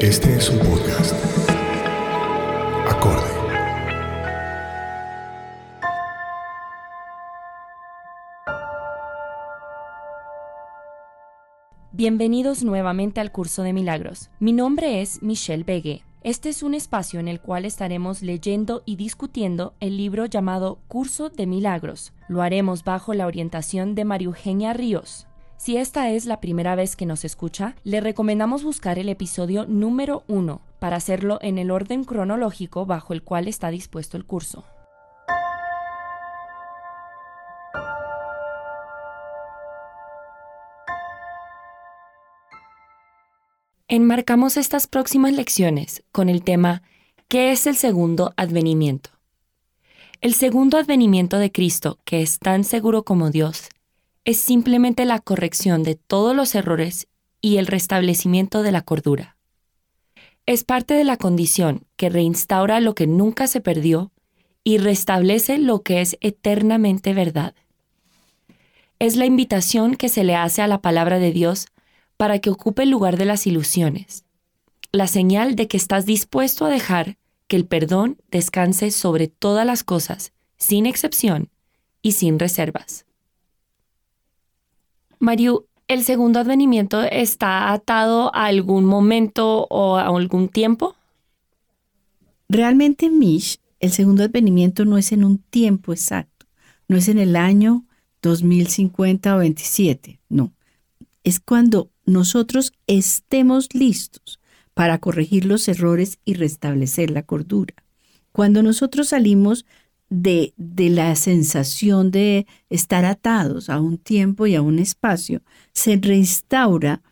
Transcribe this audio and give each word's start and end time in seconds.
Este 0.00 0.36
es 0.36 0.48
un 0.48 0.60
podcast. 0.60 1.12
Acorde. 2.86 3.26
Bienvenidos 11.90 12.62
nuevamente 12.62 13.20
al 13.20 13.32
curso 13.32 13.64
de 13.64 13.72
milagros. 13.72 14.30
Mi 14.38 14.52
nombre 14.52 15.02
es 15.02 15.20
Michelle 15.20 15.64
Begue. 15.64 16.04
Este 16.22 16.50
es 16.50 16.62
un 16.62 16.74
espacio 16.74 17.18
en 17.18 17.26
el 17.26 17.40
cual 17.40 17.64
estaremos 17.64 18.22
leyendo 18.22 18.84
y 18.84 18.94
discutiendo 18.94 19.74
el 19.80 19.96
libro 19.96 20.26
llamado 20.26 20.78
Curso 20.86 21.28
de 21.28 21.48
Milagros. 21.48 22.12
Lo 22.28 22.42
haremos 22.42 22.84
bajo 22.84 23.14
la 23.14 23.26
orientación 23.26 23.96
de 23.96 24.04
María 24.04 24.26
Eugenia 24.26 24.72
Ríos. 24.74 25.27
Si 25.58 25.76
esta 25.76 26.08
es 26.12 26.24
la 26.24 26.40
primera 26.40 26.76
vez 26.76 26.94
que 26.94 27.04
nos 27.04 27.24
escucha, 27.24 27.74
le 27.82 28.00
recomendamos 28.00 28.62
buscar 28.62 28.96
el 28.96 29.08
episodio 29.08 29.66
número 29.66 30.22
1 30.28 30.60
para 30.78 30.96
hacerlo 30.96 31.40
en 31.42 31.58
el 31.58 31.72
orden 31.72 32.04
cronológico 32.04 32.86
bajo 32.86 33.12
el 33.12 33.24
cual 33.24 33.48
está 33.48 33.68
dispuesto 33.70 34.16
el 34.16 34.24
curso. 34.24 34.64
Enmarcamos 43.88 44.56
estas 44.56 44.86
próximas 44.86 45.32
lecciones 45.32 46.04
con 46.12 46.28
el 46.28 46.44
tema 46.44 46.82
¿Qué 47.26 47.50
es 47.50 47.66
el 47.66 47.74
segundo 47.74 48.32
advenimiento? 48.36 49.10
El 50.20 50.34
segundo 50.34 50.78
advenimiento 50.78 51.38
de 51.38 51.50
Cristo, 51.50 51.98
que 52.04 52.22
es 52.22 52.38
tan 52.38 52.62
seguro 52.62 53.02
como 53.02 53.30
Dios, 53.30 53.70
es 54.28 54.36
simplemente 54.36 55.06
la 55.06 55.20
corrección 55.20 55.82
de 55.82 55.94
todos 55.94 56.36
los 56.36 56.54
errores 56.54 57.08
y 57.40 57.56
el 57.56 57.66
restablecimiento 57.66 58.62
de 58.62 58.72
la 58.72 58.82
cordura. 58.82 59.38
Es 60.44 60.64
parte 60.64 60.92
de 60.92 61.04
la 61.04 61.16
condición 61.16 61.86
que 61.96 62.10
reinstaura 62.10 62.78
lo 62.80 62.94
que 62.94 63.06
nunca 63.06 63.46
se 63.46 63.62
perdió 63.62 64.12
y 64.64 64.76
restablece 64.76 65.56
lo 65.56 65.80
que 65.80 66.02
es 66.02 66.18
eternamente 66.20 67.14
verdad. 67.14 67.54
Es 68.98 69.16
la 69.16 69.24
invitación 69.24 69.96
que 69.96 70.10
se 70.10 70.24
le 70.24 70.34
hace 70.34 70.60
a 70.60 70.68
la 70.68 70.82
palabra 70.82 71.18
de 71.18 71.32
Dios 71.32 71.68
para 72.18 72.38
que 72.38 72.50
ocupe 72.50 72.82
el 72.82 72.90
lugar 72.90 73.16
de 73.16 73.24
las 73.24 73.46
ilusiones, 73.46 74.26
la 74.92 75.06
señal 75.06 75.56
de 75.56 75.68
que 75.68 75.78
estás 75.78 76.04
dispuesto 76.04 76.66
a 76.66 76.68
dejar 76.68 77.16
que 77.46 77.56
el 77.56 77.64
perdón 77.64 78.18
descanse 78.30 78.90
sobre 78.90 79.28
todas 79.28 79.64
las 79.64 79.84
cosas, 79.84 80.34
sin 80.58 80.84
excepción 80.84 81.48
y 82.02 82.12
sin 82.12 82.38
reservas. 82.38 83.07
Mariu, 85.20 85.66
¿el 85.88 86.04
segundo 86.04 86.38
advenimiento 86.40 87.02
está 87.02 87.72
atado 87.72 88.34
a 88.34 88.46
algún 88.46 88.84
momento 88.84 89.66
o 89.68 89.96
a 89.96 90.06
algún 90.06 90.48
tiempo? 90.48 90.94
Realmente, 92.48 93.10
Mish, 93.10 93.58
el 93.80 93.90
segundo 93.90 94.22
advenimiento 94.22 94.84
no 94.84 94.96
es 94.96 95.12
en 95.12 95.24
un 95.24 95.38
tiempo 95.38 95.92
exacto, 95.92 96.46
no 96.88 96.96
es 96.96 97.08
en 97.08 97.18
el 97.18 97.36
año 97.36 97.84
2050 98.22 99.34
o 99.34 99.38
27, 99.38 100.20
no. 100.28 100.52
Es 101.24 101.40
cuando 101.40 101.90
nosotros 102.04 102.72
estemos 102.86 103.68
listos 103.74 104.40
para 104.74 104.98
corregir 104.98 105.44
los 105.44 105.68
errores 105.68 106.18
y 106.24 106.34
restablecer 106.34 107.10
la 107.10 107.22
cordura. 107.22 107.74
Cuando 108.32 108.62
nosotros 108.62 109.08
salimos 109.08 109.66
de, 110.10 110.54
de, 110.56 110.90
la 110.90 111.14
sensación 111.16 112.10
de 112.10 112.46
estar 112.70 113.04
atados 113.04 113.68
a 113.68 113.80
un 113.80 113.98
tiempo 113.98 114.46
y 114.46 114.54
a 114.54 114.62
un 114.62 114.78
espacio, 114.78 115.42
se 115.72 115.96
reinstaura 115.96 117.02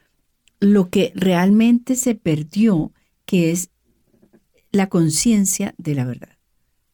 lo 0.60 0.88
que 0.88 1.12
realmente 1.14 1.94
se 1.94 2.14
perdió, 2.14 2.92
que 3.26 3.50
es 3.50 3.70
la 4.72 4.88
conciencia 4.88 5.74
de 5.78 5.94
la 5.94 6.04
verdad. 6.04 6.36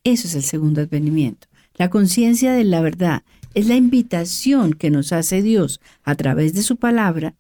Eso 0.04 0.26
es 0.26 0.34
el 0.34 0.42
segundo 0.42 0.80
advenimiento. 0.80 1.46
La 1.74 1.90
conciencia 1.90 2.52
de 2.52 2.64
la 2.64 2.80
verdad 2.80 3.22
es 3.54 3.66
la 3.66 3.76
invitación 3.76 4.72
que 4.72 4.90
nos 4.90 5.12
hace 5.12 5.42
Dios 5.42 5.80
a 6.02 6.14
través 6.14 6.54
de 6.54 6.62
su 6.62 6.76
palabra 6.76 7.34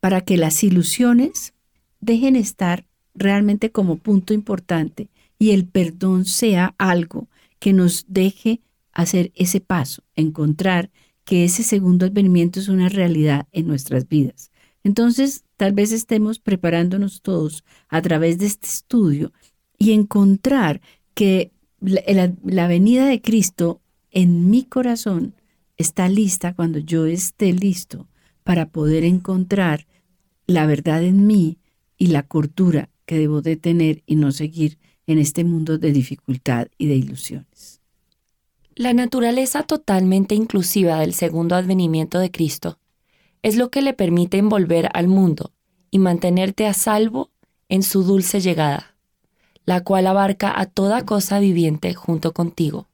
para 0.00 0.22
que 0.22 0.36
las 0.36 0.62
ilusiones 0.64 1.54
dejen 2.00 2.36
estar 2.36 2.86
realmente 3.14 3.70
como 3.70 3.96
punto 3.96 4.32
importante 4.32 5.08
y 5.38 5.50
el 5.50 5.66
perdón 5.66 6.24
sea 6.24 6.74
algo 6.78 7.28
que 7.60 7.72
nos 7.72 8.06
deje 8.08 8.60
hacer 8.92 9.30
ese 9.36 9.60
paso, 9.60 10.02
encontrar 10.16 10.90
que 11.24 11.44
ese 11.44 11.62
segundo 11.62 12.06
advenimiento 12.06 12.58
es 12.58 12.66
una 12.66 12.88
realidad 12.88 13.46
en 13.52 13.68
nuestras 13.68 14.08
vidas. 14.08 14.50
Entonces, 14.82 15.44
tal 15.56 15.72
vez 15.72 15.92
estemos 15.92 16.40
preparándonos 16.40 17.22
todos 17.22 17.64
a 17.88 18.02
través 18.02 18.38
de 18.38 18.46
este 18.46 18.66
estudio 18.66 19.32
y 19.78 19.92
encontrar 19.92 20.80
que 21.14 21.52
la, 21.80 22.66
venida 22.66 23.06
de 23.06 23.20
Cristo 23.20 23.80
en 24.10 24.50
mi 24.50 24.64
corazón 24.64 25.34
está 25.76 26.08
lista 26.08 26.54
cuando 26.54 26.78
yo 26.78 27.06
esté 27.06 27.52
listo 27.52 28.08
para 28.42 28.70
poder 28.70 29.04
encontrar 29.04 29.86
la 30.46 30.66
verdad 30.66 31.02
en 31.04 31.26
mí 31.26 31.58
y 31.96 32.08
la 32.08 32.22
cordura 32.22 32.90
que 33.06 33.18
debo 33.18 33.40
de 33.42 33.56
tener 33.56 34.02
y 34.06 34.16
no 34.16 34.32
seguir 34.32 34.78
en 35.12 35.18
este 35.18 35.44
mundo 35.44 35.78
de 35.78 35.92
dificultad 35.92 36.68
y 36.78 36.86
de 36.86 36.94
ilusiones. 36.96 37.80
La 38.74 38.94
naturaleza 38.94 39.62
totalmente 39.62 40.34
inclusiva 40.34 41.00
del 41.00 41.12
segundo 41.12 41.54
advenimiento 41.54 42.18
de 42.18 42.30
Cristo 42.30 42.78
es 43.42 43.56
lo 43.56 43.70
que 43.70 43.82
le 43.82 43.92
permite 43.92 44.38
envolver 44.38 44.88
al 44.94 45.08
mundo 45.08 45.52
y 45.90 45.98
mantenerte 45.98 46.66
a 46.66 46.74
salvo 46.74 47.30
en 47.68 47.82
su 47.82 48.02
dulce 48.02 48.40
llegada, 48.40 48.96
la 49.64 49.82
cual 49.82 50.06
abarca 50.06 50.58
a 50.58 50.66
toda 50.66 51.04
cosa 51.04 51.38
viviente 51.40 51.94
junto 51.94 52.32
contigo. 52.32 52.88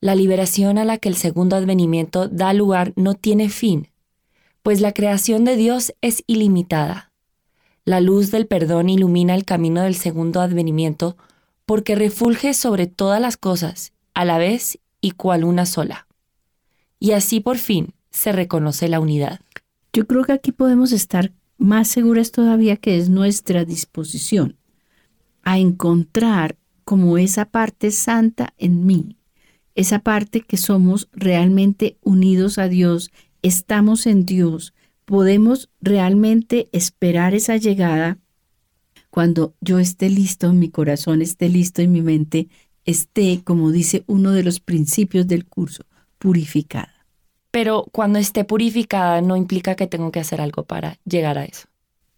La 0.00 0.14
liberación 0.14 0.76
a 0.78 0.84
la 0.84 0.98
que 0.98 1.08
el 1.08 1.16
segundo 1.16 1.56
advenimiento 1.56 2.28
da 2.28 2.52
lugar 2.52 2.92
no 2.96 3.14
tiene 3.14 3.48
fin, 3.48 3.88
pues 4.62 4.80
la 4.80 4.92
creación 4.92 5.44
de 5.44 5.56
Dios 5.56 5.94
es 6.00 6.24
ilimitada. 6.26 7.13
La 7.84 8.00
luz 8.00 8.30
del 8.30 8.46
perdón 8.46 8.88
ilumina 8.88 9.34
el 9.34 9.44
camino 9.44 9.82
del 9.82 9.94
segundo 9.94 10.40
advenimiento 10.40 11.16
porque 11.66 11.94
refulge 11.94 12.54
sobre 12.54 12.86
todas 12.86 13.20
las 13.20 13.36
cosas, 13.36 13.92
a 14.14 14.24
la 14.24 14.38
vez 14.38 14.78
y 15.00 15.12
cual 15.12 15.44
una 15.44 15.66
sola. 15.66 16.06
Y 16.98 17.12
así 17.12 17.40
por 17.40 17.58
fin 17.58 17.94
se 18.10 18.32
reconoce 18.32 18.88
la 18.88 19.00
unidad. 19.00 19.40
Yo 19.92 20.06
creo 20.06 20.24
que 20.24 20.32
aquí 20.32 20.52
podemos 20.52 20.92
estar 20.92 21.32
más 21.58 21.88
seguras 21.88 22.32
todavía 22.32 22.76
que 22.76 22.96
es 22.96 23.10
nuestra 23.10 23.64
disposición 23.64 24.56
a 25.42 25.58
encontrar 25.58 26.56
como 26.84 27.18
esa 27.18 27.44
parte 27.44 27.90
santa 27.90 28.54
en 28.56 28.86
mí, 28.86 29.16
esa 29.74 29.98
parte 29.98 30.40
que 30.40 30.56
somos 30.56 31.08
realmente 31.12 31.98
unidos 32.02 32.58
a 32.58 32.68
Dios 32.68 33.10
estamos 33.42 34.06
en 34.06 34.24
Dios, 34.24 34.72
podemos 35.04 35.70
realmente 35.80 36.68
esperar 36.72 37.34
esa 37.34 37.56
llegada 37.56 38.18
cuando 39.10 39.54
yo 39.60 39.78
esté 39.78 40.10
listo, 40.10 40.52
mi 40.52 40.70
corazón 40.70 41.22
esté 41.22 41.48
listo 41.48 41.80
y 41.82 41.86
mi 41.86 42.02
mente 42.02 42.48
esté, 42.84 43.42
como 43.44 43.70
dice 43.70 44.02
uno 44.08 44.32
de 44.32 44.42
los 44.42 44.58
principios 44.58 45.28
del 45.28 45.46
curso, 45.46 45.84
purificada. 46.18 46.92
pero 47.52 47.86
cuando 47.92 48.18
esté 48.18 48.44
purificada 48.44 49.20
no 49.20 49.36
implica 49.36 49.76
que 49.76 49.86
tengo 49.86 50.10
que 50.10 50.18
hacer 50.18 50.40
algo 50.40 50.64
para 50.64 50.98
llegar 51.04 51.38
a 51.38 51.44
eso. 51.44 51.68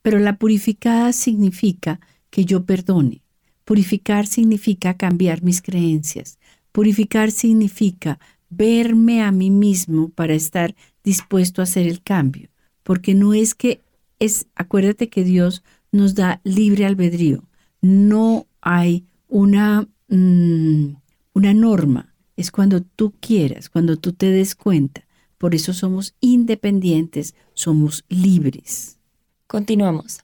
Pero 0.00 0.18
la 0.18 0.38
purificada 0.38 1.12
significa 1.12 2.00
que 2.30 2.46
yo 2.46 2.64
perdone. 2.64 3.20
Purificar 3.66 4.26
significa 4.26 4.94
cambiar 4.94 5.42
mis 5.42 5.60
creencias. 5.60 6.38
Purificar 6.72 7.30
significa 7.30 8.18
verme 8.48 9.22
a 9.22 9.30
mí 9.30 9.50
mismo 9.50 10.08
para 10.08 10.32
estar 10.32 10.74
dispuesto 11.04 11.60
a 11.60 11.64
hacer 11.64 11.86
el 11.86 12.00
cambio. 12.00 12.48
Porque 12.86 13.16
no 13.16 13.34
es 13.34 13.56
que 13.56 13.82
es, 14.20 14.46
acuérdate 14.54 15.08
que 15.08 15.24
Dios 15.24 15.64
nos 15.90 16.14
da 16.14 16.40
libre 16.44 16.86
albedrío. 16.86 17.42
No 17.80 18.46
hay 18.60 19.04
una, 19.26 19.88
mm, 20.08 20.94
una 21.32 21.52
norma. 21.52 22.14
Es 22.36 22.52
cuando 22.52 22.82
tú 22.82 23.12
quieras, 23.18 23.68
cuando 23.70 23.96
tú 23.96 24.12
te 24.12 24.30
des 24.30 24.54
cuenta. 24.54 25.04
Por 25.36 25.56
eso 25.56 25.72
somos 25.72 26.14
independientes, 26.20 27.34
somos 27.54 28.04
libres. 28.08 29.00
Continuamos. 29.48 30.20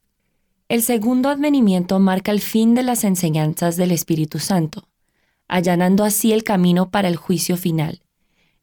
El 0.68 0.82
segundo 0.82 1.30
advenimiento 1.30 1.98
marca 1.98 2.30
el 2.30 2.40
fin 2.40 2.76
de 2.76 2.84
las 2.84 3.02
enseñanzas 3.02 3.76
del 3.76 3.90
Espíritu 3.90 4.38
Santo, 4.38 4.88
allanando 5.48 6.04
así 6.04 6.32
el 6.32 6.44
camino 6.44 6.92
para 6.92 7.08
el 7.08 7.16
juicio 7.16 7.56
final, 7.56 8.02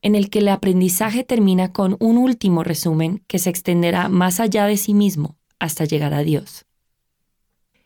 en 0.01 0.15
el 0.15 0.29
que 0.29 0.39
el 0.39 0.47
aprendizaje 0.47 1.23
termina 1.23 1.71
con 1.71 1.97
un 1.99 2.17
último 2.17 2.63
resumen 2.63 3.23
que 3.27 3.39
se 3.39 3.49
extenderá 3.49 4.09
más 4.09 4.39
allá 4.39 4.65
de 4.65 4.77
sí 4.77 4.93
mismo 4.93 5.37
hasta 5.59 5.85
llegar 5.85 6.13
a 6.13 6.23
Dios. 6.23 6.65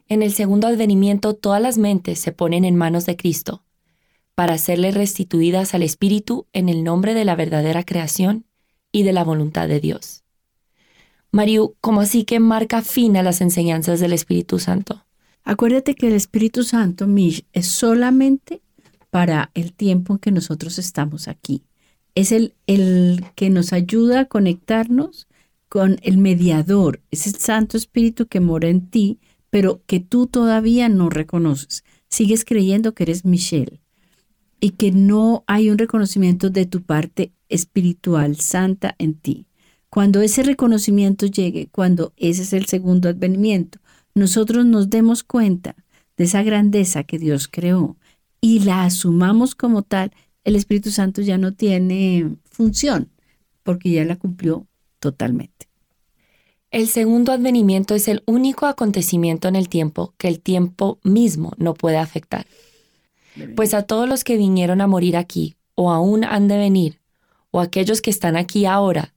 En 0.07 0.21
el 0.21 0.31
segundo 0.31 0.67
advenimiento 0.67 1.33
todas 1.33 1.61
las 1.61 1.77
mentes 1.77 2.19
se 2.19 2.31
ponen 2.31 2.65
en 2.65 2.75
manos 2.75 3.05
de 3.05 3.15
Cristo, 3.15 3.63
para 4.35 4.57
serle 4.57 4.91
restituidas 4.91 5.73
al 5.73 5.83
Espíritu 5.83 6.47
en 6.53 6.69
el 6.69 6.83
nombre 6.83 7.13
de 7.13 7.25
la 7.25 7.35
verdadera 7.35 7.83
creación 7.83 8.45
y 8.91 9.03
de 9.03 9.13
la 9.13 9.23
voluntad 9.23 9.67
de 9.67 9.79
Dios. 9.79 10.23
Mariu, 11.31 11.75
¿cómo 11.81 12.01
así 12.01 12.25
que 12.25 12.39
marca 12.39 12.81
fin 12.81 13.17
a 13.17 13.23
las 13.23 13.41
enseñanzas 13.41 13.99
del 13.99 14.13
Espíritu 14.13 14.59
Santo? 14.59 15.03
Acuérdate 15.43 15.95
que 15.95 16.07
el 16.07 16.13
Espíritu 16.13 16.63
Santo, 16.63 17.07
Mish, 17.07 17.45
es 17.53 17.67
solamente 17.67 18.61
para 19.09 19.51
el 19.53 19.73
tiempo 19.73 20.13
en 20.13 20.19
que 20.19 20.31
nosotros 20.31 20.77
estamos 20.77 21.27
aquí. 21.27 21.63
Es 22.15 22.31
el, 22.31 22.53
el 22.67 23.25
que 23.35 23.49
nos 23.49 23.73
ayuda 23.73 24.21
a 24.21 24.25
conectarnos 24.25 25.27
con 25.69 25.97
el 26.03 26.19
mediador, 26.19 27.01
es 27.09 27.25
el 27.25 27.35
Santo 27.35 27.77
Espíritu 27.77 28.27
que 28.27 28.39
mora 28.39 28.69
en 28.69 28.87
ti, 28.89 29.19
pero 29.49 29.81
que 29.87 29.99
tú 29.99 30.27
todavía 30.27 30.89
no 30.89 31.09
reconoces. 31.09 31.83
Sigues 32.09 32.45
creyendo 32.45 32.93
que 32.93 33.03
eres 33.03 33.25
Michelle 33.25 33.81
y 34.59 34.71
que 34.71 34.91
no 34.91 35.43
hay 35.47 35.69
un 35.69 35.77
reconocimiento 35.77 36.49
de 36.49 36.65
tu 36.65 36.83
parte 36.83 37.33
espiritual 37.49 38.35
santa 38.37 38.95
en 38.97 39.15
ti. 39.15 39.47
Cuando 39.89 40.21
ese 40.21 40.41
reconocimiento 40.41 41.25
llegue, 41.25 41.67
cuando 41.71 42.13
ese 42.17 42.43
es 42.43 42.53
el 42.53 42.65
segundo 42.65 43.09
advenimiento, 43.09 43.79
nosotros 44.15 44.65
nos 44.65 44.89
demos 44.89 45.23
cuenta 45.23 45.75
de 46.17 46.23
esa 46.23 46.43
grandeza 46.43 47.03
que 47.03 47.19
Dios 47.19 47.47
creó 47.47 47.97
y 48.41 48.59
la 48.59 48.85
asumamos 48.85 49.53
como 49.55 49.81
tal, 49.81 50.11
el 50.43 50.55
Espíritu 50.55 50.91
Santo 50.91 51.21
ya 51.21 51.37
no 51.37 51.53
tiene 51.53 52.35
función 52.49 53.09
porque 53.63 53.91
ya 53.91 54.05
la 54.05 54.17
cumplió 54.17 54.67
totalmente. 54.99 55.67
El 56.71 56.87
segundo 56.87 57.31
advenimiento 57.31 57.93
es 57.93 58.07
el 58.07 58.23
único 58.25 58.65
acontecimiento 58.65 59.47
en 59.47 59.55
el 59.55 59.69
tiempo 59.69 60.13
que 60.17 60.27
el 60.27 60.39
tiempo 60.39 60.99
mismo 61.03 61.53
no 61.57 61.73
puede 61.75 61.97
afectar. 61.97 62.47
Pues 63.55 63.73
a 63.73 63.83
todos 63.83 64.09
los 64.09 64.23
que 64.23 64.37
vinieron 64.37 64.81
a 64.81 64.87
morir 64.87 65.15
aquí 65.17 65.55
o 65.75 65.91
aún 65.91 66.23
han 66.23 66.47
de 66.47 66.57
venir, 66.57 66.99
o 67.51 67.59
aquellos 67.59 68.01
que 68.01 68.09
están 68.09 68.35
aquí 68.35 68.65
ahora, 68.65 69.13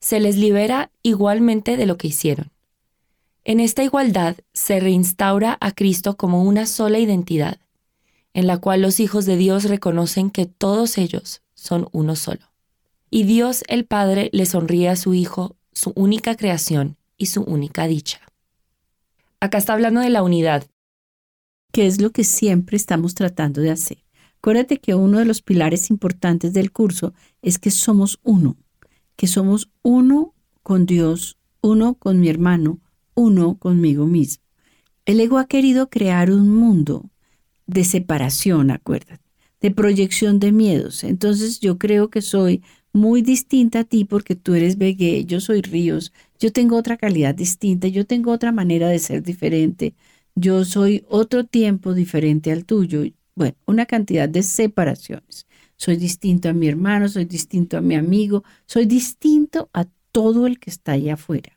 se 0.00 0.20
les 0.20 0.36
libera 0.36 0.90
igualmente 1.02 1.76
de 1.76 1.86
lo 1.86 1.96
que 1.96 2.08
hicieron. 2.08 2.50
En 3.44 3.60
esta 3.60 3.82
igualdad 3.82 4.36
se 4.52 4.80
reinstaura 4.80 5.56
a 5.60 5.72
Cristo 5.72 6.16
como 6.16 6.42
una 6.44 6.66
sola 6.66 6.98
identidad, 6.98 7.58
en 8.34 8.46
la 8.46 8.58
cual 8.58 8.82
los 8.82 9.00
hijos 9.00 9.26
de 9.26 9.36
Dios 9.36 9.64
reconocen 9.64 10.30
que 10.30 10.46
todos 10.46 10.98
ellos 10.98 11.42
son 11.54 11.88
uno 11.92 12.16
solo. 12.16 12.50
Y 13.10 13.24
Dios 13.24 13.64
el 13.68 13.86
Padre 13.86 14.30
le 14.32 14.46
sonríe 14.46 14.88
a 14.88 14.96
su 14.96 15.14
Hijo, 15.14 15.56
su 15.72 15.92
única 15.96 16.36
creación 16.36 16.96
y 17.16 17.26
su 17.26 17.42
única 17.42 17.86
dicha. 17.86 18.20
Acá 19.40 19.58
está 19.58 19.72
hablando 19.72 20.00
de 20.00 20.10
la 20.10 20.22
unidad. 20.22 20.66
Que 21.72 21.86
es 21.86 22.00
lo 22.00 22.10
que 22.10 22.24
siempre 22.24 22.76
estamos 22.76 23.14
tratando 23.14 23.60
de 23.60 23.70
hacer. 23.70 24.04
Acuérdate 24.38 24.78
que 24.78 24.94
uno 24.94 25.18
de 25.18 25.24
los 25.24 25.42
pilares 25.42 25.90
importantes 25.90 26.52
del 26.52 26.72
curso 26.72 27.14
es 27.42 27.58
que 27.58 27.70
somos 27.70 28.18
uno, 28.22 28.56
que 29.16 29.26
somos 29.26 29.70
uno 29.82 30.34
con 30.62 30.86
Dios, 30.86 31.36
uno 31.60 31.94
con 31.94 32.20
mi 32.20 32.28
hermano, 32.28 32.80
uno 33.14 33.56
conmigo 33.58 34.06
mismo. 34.06 34.44
El 35.04 35.20
ego 35.20 35.38
ha 35.38 35.46
querido 35.46 35.90
crear 35.90 36.30
un 36.30 36.54
mundo 36.54 37.10
de 37.70 37.84
separación, 37.84 38.70
acuérdate, 38.70 39.22
de 39.60 39.70
proyección 39.70 40.38
de 40.40 40.52
miedos. 40.52 41.04
Entonces 41.04 41.60
yo 41.60 41.78
creo 41.78 42.10
que 42.10 42.22
soy 42.22 42.62
muy 42.92 43.22
distinta 43.22 43.80
a 43.80 43.84
ti 43.84 44.04
porque 44.04 44.34
tú 44.34 44.54
eres 44.54 44.76
Begué, 44.76 45.24
yo 45.24 45.40
soy 45.40 45.62
Ríos, 45.62 46.12
yo 46.38 46.52
tengo 46.52 46.76
otra 46.76 46.96
calidad 46.96 47.34
distinta, 47.34 47.86
yo 47.88 48.04
tengo 48.04 48.32
otra 48.32 48.52
manera 48.52 48.88
de 48.88 48.98
ser 48.98 49.22
diferente, 49.22 49.94
yo 50.34 50.64
soy 50.64 51.04
otro 51.08 51.44
tiempo 51.44 51.94
diferente 51.94 52.50
al 52.50 52.64
tuyo, 52.64 53.04
bueno, 53.34 53.56
una 53.66 53.86
cantidad 53.86 54.28
de 54.28 54.42
separaciones. 54.42 55.46
Soy 55.76 55.96
distinto 55.96 56.48
a 56.48 56.52
mi 56.52 56.68
hermano, 56.68 57.08
soy 57.08 57.24
distinto 57.24 57.78
a 57.78 57.80
mi 57.80 57.94
amigo, 57.94 58.44
soy 58.66 58.84
distinto 58.84 59.70
a 59.72 59.86
todo 60.12 60.46
el 60.46 60.58
que 60.58 60.70
está 60.70 60.92
allá 60.92 61.14
afuera. 61.14 61.56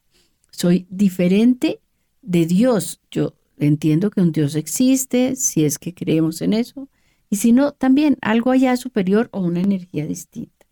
Soy 0.51 0.85
diferente 0.89 1.81
de 2.21 2.45
Dios. 2.45 3.01
Yo 3.11 3.33
entiendo 3.57 4.09
que 4.09 4.21
un 4.21 4.31
Dios 4.31 4.55
existe, 4.55 5.35
si 5.35 5.65
es 5.65 5.77
que 5.77 5.93
creemos 5.93 6.41
en 6.41 6.53
eso, 6.53 6.89
y 7.29 7.37
si 7.37 7.51
no, 7.51 7.71
también 7.71 8.17
algo 8.21 8.51
allá 8.51 8.77
superior 8.77 9.29
o 9.31 9.41
una 9.41 9.61
energía 9.61 10.05
distinta. 10.05 10.67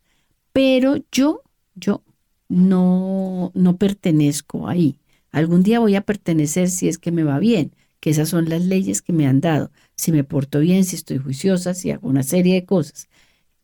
Pero 0.54 0.98
yo, 1.12 1.42
yo 1.75 2.04
no, 2.50 3.51
no 3.56 3.78
pertenezco 3.78 4.68
ahí. 4.68 5.00
Algún 5.31 5.63
día 5.63 5.80
voy 5.80 5.95
a 5.95 6.01
pertenecer 6.01 6.69
si 6.69 6.88
es 6.88 6.98
que 6.98 7.12
me 7.12 7.24
va 7.24 7.39
bien, 7.39 7.74
que 8.00 8.10
esas 8.10 8.30
son 8.30 8.50
las 8.50 8.62
leyes 8.63 9.01
que 9.01 9.13
me 9.13 9.28
han 9.28 9.42
dado, 9.42 9.72
si 9.95 10.12
me 10.12 10.24
porto 10.24 10.60
bien, 10.60 10.83
si 10.83 10.95
estoy 10.95 11.18
juiciosa, 11.18 11.74
si 11.74 11.92
hago 11.92 12.07
una 12.07 12.24
serie 12.24 12.56
de 12.56 12.66
cosas. 12.66 13.07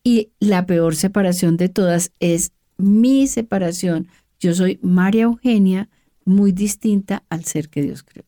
Y 0.03 0.31
la 0.39 0.65
peor 0.65 0.95
separación 0.95 1.57
de 1.57 1.69
todas 1.69 2.13
es 2.19 2.53
mi 2.77 3.27
separación. 3.27 4.07
Yo 4.39 4.53
soy 4.53 4.79
María 4.81 5.23
Eugenia, 5.23 5.89
muy 6.23 6.51
distinta 6.51 7.23
al 7.29 7.45
ser 7.45 7.69
que 7.69 7.81
Dios 7.81 8.03
creó. 8.03 8.25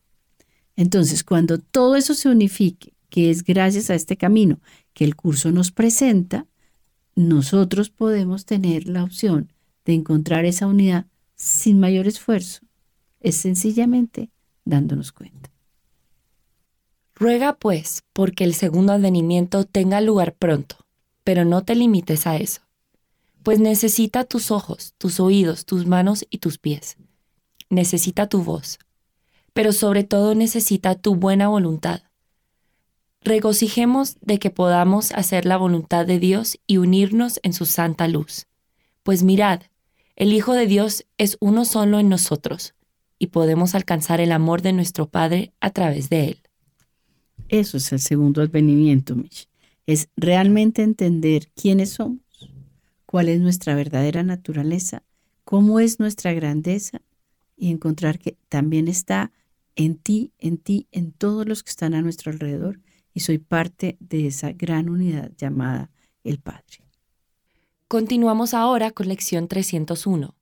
Entonces, 0.79 1.25
cuando 1.25 1.57
todo 1.57 1.98
eso 1.98 2.13
se 2.13 2.29
unifique, 2.29 2.93
que 3.09 3.29
es 3.29 3.43
gracias 3.43 3.89
a 3.89 3.95
este 3.95 4.15
camino 4.15 4.62
que 4.93 5.03
el 5.03 5.17
curso 5.17 5.51
nos 5.51 5.74
presenta, 5.74 6.48
nosotros 7.15 7.89
podemos 7.89 8.45
tener 8.45 8.88
la 8.88 9.03
opción 9.03 9.51
de 9.83 9.95
encontrar 9.95 10.45
esa 10.45 10.67
unidad 10.67 11.05
sin 11.36 11.81
mayor 11.81 12.07
esfuerzo. 12.07 12.62
Es 13.19 13.36
sencillamente 13.36 14.29
dándonos 14.63 15.12
cuenta. 15.12 15.51
Ruega 17.13 17.57
pues 17.57 18.05
porque 18.13 18.45
el 18.45 18.53
segundo 18.53 18.93
advenimiento 18.93 19.65
tenga 19.65 20.00
lugar 20.00 20.33
pronto, 20.33 20.77
pero 21.25 21.43
no 21.43 21.65
te 21.65 21.75
limites 21.75 22.25
a 22.25 22.38
eso, 22.38 22.62
pues 23.43 23.59
necesita 23.59 24.24
tus 24.24 24.50
ojos, 24.50 24.93
tus 24.98 25.19
oídos, 25.19 25.65
tus 25.65 25.86
manos 25.86 26.25
y 26.29 26.38
tus 26.38 26.57
pies. 26.57 26.95
Necesita 27.69 28.29
tu 28.29 28.43
voz, 28.43 28.79
pero 29.59 29.73
sobre 29.73 30.05
todo 30.05 30.35
necesita 30.35 30.95
tu 30.95 31.15
buena 31.15 31.49
voluntad. 31.49 32.03
Regocijemos 33.19 34.15
de 34.21 34.39
que 34.39 34.51
podamos 34.51 35.11
hacer 35.11 35.45
la 35.45 35.57
voluntad 35.57 36.05
de 36.05 36.17
Dios 36.17 36.57
y 36.65 36.77
unirnos 36.77 37.41
en 37.43 37.51
su 37.51 37.65
santa 37.65 38.07
luz. 38.07 38.47
Pues 39.03 39.21
mirad, 39.21 39.63
el 40.15 40.31
Hijo 40.31 40.53
de 40.53 40.65
Dios 40.65 41.05
es 41.17 41.35
uno 41.41 41.65
solo 41.65 41.99
en 41.99 42.07
nosotros, 42.07 42.73
y 43.17 43.27
podemos 43.27 43.75
alcanzar 43.75 44.21
el 44.21 44.31
amor 44.31 44.61
de 44.61 44.71
nuestro 44.71 45.09
Padre 45.09 45.51
a 45.59 45.71
través 45.71 46.09
de 46.09 46.27
él. 46.29 46.41
Eso 47.49 47.75
es 47.75 47.91
el 47.91 47.99
segundo 47.99 48.41
advenimiento, 48.41 49.13
Mish. 49.13 49.49
Es 49.85 50.07
realmente 50.15 50.83
entender 50.83 51.51
quiénes 51.53 51.89
somos, 51.89 52.21
cuál 53.05 53.27
es 53.27 53.41
nuestra 53.41 53.75
verdadera 53.75 54.23
naturaleza, 54.23 55.03
cómo 55.43 55.81
es 55.81 55.99
nuestra 55.99 56.31
grandeza 56.31 57.01
y 57.57 57.71
encontrar 57.71 58.19
que 58.19 58.37
también 58.47 58.87
está 58.87 59.33
en 59.79 59.98
ti, 59.98 60.33
en 60.39 60.57
ti, 60.57 60.89
en 60.91 61.13
todos 61.13 61.48
los 61.48 61.63
que 61.63 61.69
están 61.69 61.93
a 61.93 62.01
nuestro 62.01 62.33
alrededor 62.33 62.81
y 63.13 63.21
soy 63.21 63.38
parte 63.38 63.95
de 64.01 64.27
esa 64.27 64.51
gran 64.51 64.89
unidad 64.89 65.31
llamada 65.38 65.89
el 66.25 66.38
Padre. 66.38 66.83
Continuamos 67.88 68.53
ahora 68.53 68.91
con 68.91 69.07
lección 69.07 69.48
301. 69.48 70.36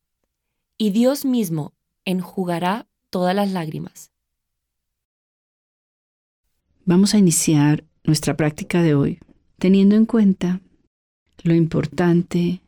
Y 0.79 0.89
Dios 0.89 1.23
mismo 1.23 1.75
enjugará 2.03 2.87
todas 3.11 3.35
las 3.35 3.51
lágrimas. 3.51 4.11
Vamos 6.85 7.13
a 7.13 7.19
iniciar 7.19 7.83
nuestra 8.03 8.35
práctica 8.35 8.81
de 8.81 8.95
hoy 8.95 9.19
teniendo 9.59 9.95
en 9.95 10.07
cuenta 10.07 10.61
lo 11.43 11.53
importante 11.53 12.61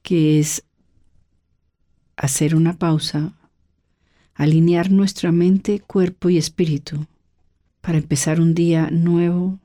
que 0.00 0.38
es 0.38 0.64
hacer 2.16 2.56
una 2.56 2.78
pausa, 2.78 3.34
alinear 4.36 4.90
nuestra 4.90 5.32
mente, 5.32 5.80
cuerpo 5.80 6.28
y 6.28 6.36
espíritu 6.36 7.06
para 7.80 7.98
empezar 7.98 8.40
un 8.40 8.54
día 8.54 8.90
nuevo, 8.90 9.58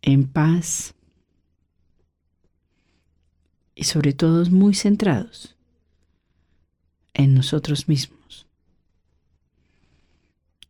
en 0.00 0.26
paz 0.26 0.94
y 3.74 3.84
sobre 3.84 4.12
todo 4.12 4.44
muy 4.50 4.74
centrados 4.74 5.54
en 7.14 7.34
nosotros 7.34 7.88
mismos, 7.88 8.46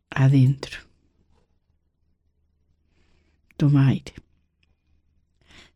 adentro. 0.09 0.79
Toma 3.55 3.87
aire. 3.87 4.13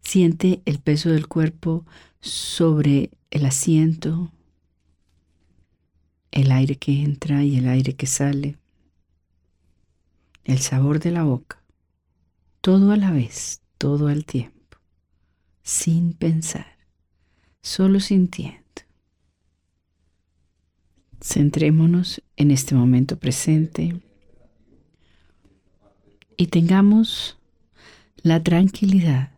Siente 0.01 0.61
el 0.65 0.79
peso 0.79 1.09
del 1.09 1.27
cuerpo 1.27 1.85
sobre 2.19 3.11
el 3.29 3.45
asiento, 3.45 4.31
el 6.37 6.51
aire 6.51 6.75
que 6.75 7.01
entra 7.01 7.43
y 7.43 7.57
el 7.57 7.67
aire 7.67 7.95
que 7.95 8.05
sale, 8.05 8.57
el 10.43 10.59
sabor 10.59 10.99
de 10.99 11.09
la 11.09 11.23
boca, 11.23 11.63
todo 12.61 12.91
a 12.91 12.95
la 12.95 13.09
vez, 13.09 13.63
todo 13.79 14.07
al 14.07 14.23
tiempo, 14.23 14.77
sin 15.63 16.13
pensar, 16.13 16.77
solo 17.63 17.99
sintiendo. 17.99 18.61
Centrémonos 21.19 22.21
en 22.35 22.51
este 22.51 22.75
momento 22.75 23.17
presente 23.17 23.99
y 26.37 26.47
tengamos 26.47 27.39
la 28.21 28.43
tranquilidad 28.43 29.31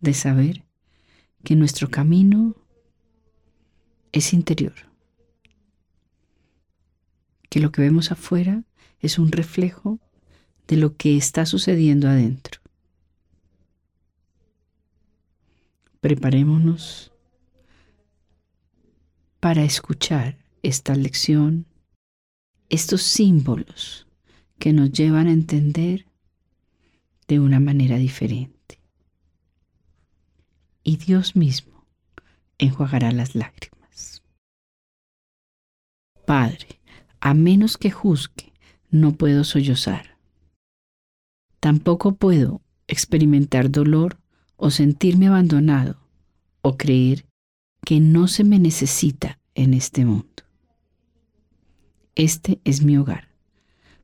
de 0.00 0.12
saber 0.12 0.64
que 1.44 1.56
nuestro 1.56 1.88
camino 1.88 2.56
es 4.12 4.34
interior, 4.34 4.93
que 7.54 7.60
lo 7.60 7.70
que 7.70 7.82
vemos 7.82 8.10
afuera 8.10 8.64
es 8.98 9.16
un 9.16 9.30
reflejo 9.30 10.00
de 10.66 10.76
lo 10.76 10.96
que 10.96 11.16
está 11.16 11.46
sucediendo 11.46 12.08
adentro. 12.08 12.60
Preparémonos 16.00 17.12
para 19.38 19.62
escuchar 19.62 20.36
esta 20.64 20.96
lección, 20.96 21.66
estos 22.70 23.02
símbolos 23.02 24.08
que 24.58 24.72
nos 24.72 24.90
llevan 24.90 25.28
a 25.28 25.32
entender 25.32 26.06
de 27.28 27.38
una 27.38 27.60
manera 27.60 27.98
diferente. 27.98 28.80
Y 30.82 30.96
Dios 30.96 31.36
mismo 31.36 31.86
enjuagará 32.58 33.12
las 33.12 33.36
lágrimas. 33.36 34.24
Padre, 36.26 36.80
a 37.24 37.32
menos 37.32 37.78
que 37.78 37.90
juzgue, 37.90 38.52
no 38.90 39.12
puedo 39.12 39.44
sollozar. 39.44 40.18
Tampoco 41.58 42.16
puedo 42.16 42.60
experimentar 42.86 43.70
dolor 43.70 44.18
o 44.56 44.70
sentirme 44.70 45.28
abandonado 45.28 45.96
o 46.60 46.76
creer 46.76 47.24
que 47.82 47.98
no 47.98 48.28
se 48.28 48.44
me 48.44 48.58
necesita 48.58 49.38
en 49.54 49.72
este 49.72 50.04
mundo. 50.04 50.42
Este 52.14 52.60
es 52.62 52.82
mi 52.82 52.98
hogar, 52.98 53.30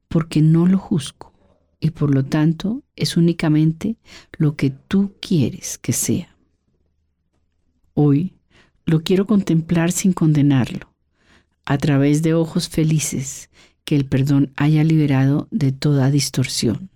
porque 0.09 0.41
no 0.41 0.67
lo 0.67 0.79
juzgo 0.79 1.35
y 1.79 1.91
por 1.91 2.15
lo 2.15 2.25
tanto 2.25 2.83
es 2.97 3.19
únicamente 3.19 3.99
lo 4.39 4.57
que 4.57 4.71
tú 4.71 5.13
quieres 5.21 5.77
que 5.77 5.93
sea. 5.93 6.35
Hoy 7.93 8.33
lo 8.87 9.03
quiero 9.03 9.27
contemplar 9.27 9.93
sin 9.93 10.15
condenarlo, 10.15 10.90
a 11.71 11.79
través 11.79 12.23
de 12.23 12.35
ojos 12.35 12.69
felices 12.69 13.49
que 13.85 13.95
el 13.95 14.05
perdón 14.05 14.53
haya 14.57 14.83
liberado 14.83 15.47
de 15.53 15.71
toda 15.71 16.11
distorsión. 16.11 16.91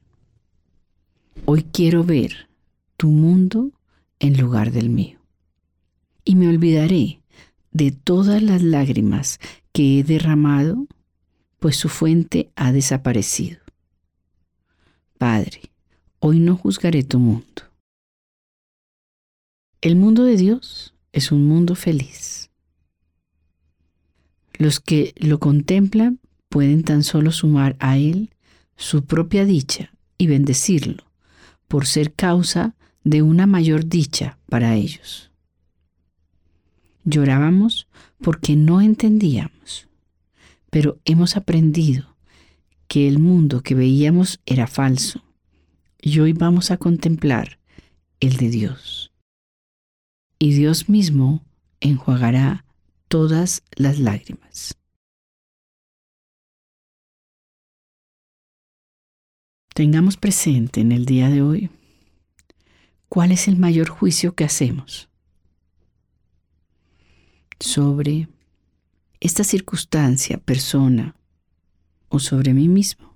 Hoy 1.44 1.62
quiero 1.62 2.02
ver 2.02 2.48
tu 2.96 3.06
mundo 3.06 3.70
en 4.18 4.36
lugar 4.36 4.72
del 4.72 4.90
mío. 4.90 5.20
Y 6.24 6.34
me 6.34 6.48
olvidaré 6.48 7.20
de 7.70 7.92
todas 7.92 8.42
las 8.42 8.62
lágrimas 8.62 9.38
que 9.72 10.00
he 10.00 10.02
derramado 10.02 10.88
pues 11.60 11.76
su 11.76 11.88
fuente 11.88 12.50
ha 12.56 12.72
desaparecido. 12.72 13.60
Padre, 15.18 15.70
hoy 16.18 16.40
no 16.40 16.56
juzgaré 16.56 17.04
tu 17.04 17.20
mundo. 17.20 17.62
El 19.80 19.94
mundo 19.94 20.24
de 20.24 20.36
Dios 20.36 20.94
es 21.12 21.30
un 21.30 21.46
mundo 21.46 21.76
feliz. 21.76 22.50
Los 24.56 24.80
que 24.80 25.14
lo 25.16 25.38
contemplan 25.38 26.20
pueden 26.48 26.82
tan 26.82 27.02
solo 27.02 27.32
sumar 27.32 27.76
a 27.78 27.98
Él 27.98 28.30
su 28.76 29.04
propia 29.04 29.44
dicha 29.44 29.92
y 30.18 30.26
bendecirlo 30.26 31.04
por 31.68 31.86
ser 31.86 32.12
causa 32.12 32.74
de 33.02 33.22
una 33.22 33.46
mayor 33.46 33.86
dicha 33.86 34.38
para 34.48 34.74
ellos. 34.74 35.30
Llorábamos 37.04 37.88
porque 38.18 38.56
no 38.56 38.80
entendíamos 38.80 39.88
pero 40.74 40.98
hemos 41.04 41.36
aprendido 41.36 42.16
que 42.88 43.06
el 43.06 43.20
mundo 43.20 43.62
que 43.62 43.76
veíamos 43.76 44.40
era 44.44 44.66
falso 44.66 45.22
y 46.02 46.18
hoy 46.18 46.32
vamos 46.32 46.72
a 46.72 46.78
contemplar 46.78 47.60
el 48.18 48.38
de 48.38 48.50
Dios. 48.50 49.12
Y 50.40 50.52
Dios 50.54 50.88
mismo 50.88 51.44
enjuagará 51.78 52.63
todas 53.14 53.62
las 53.76 54.00
lágrimas. 54.00 54.76
Tengamos 59.72 60.16
presente 60.16 60.80
en 60.80 60.90
el 60.90 61.06
día 61.06 61.28
de 61.28 61.40
hoy 61.40 61.70
cuál 63.08 63.30
es 63.30 63.46
el 63.46 63.56
mayor 63.56 63.88
juicio 63.88 64.34
que 64.34 64.42
hacemos 64.42 65.08
sobre 67.60 68.26
esta 69.20 69.44
circunstancia, 69.44 70.38
persona 70.38 71.14
o 72.08 72.18
sobre 72.18 72.52
mí 72.52 72.66
mismo. 72.66 73.14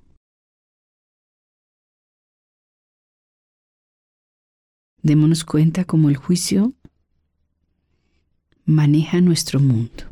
Démonos 5.02 5.44
cuenta 5.44 5.84
cómo 5.84 6.08
el 6.08 6.16
juicio 6.16 6.77
maneja 8.68 9.22
nuestro 9.22 9.60
mundo. 9.60 10.04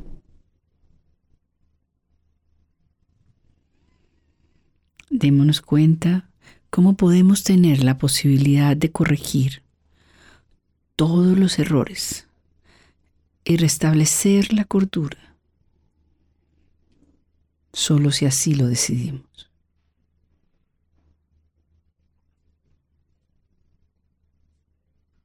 Démonos 5.10 5.60
cuenta 5.60 6.30
cómo 6.70 6.96
podemos 6.96 7.44
tener 7.44 7.84
la 7.84 7.98
posibilidad 7.98 8.75
de 8.75 8.90
corregir 8.90 9.62
todos 10.96 11.36
los 11.36 11.58
errores 11.58 12.28
y 13.44 13.58
restablecer 13.58 14.54
la 14.54 14.64
cordura 14.64 15.36
solo 17.75 18.10
si 18.10 18.25
así 18.25 18.54
lo 18.54 18.68
decidimos. 18.68 19.50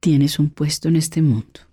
Tienes 0.00 0.38
un 0.38 0.50
puesto 0.50 0.88
en 0.88 0.96
este 0.96 1.22
mundo. 1.22 1.71